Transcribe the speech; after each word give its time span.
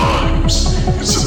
times. 0.00 1.19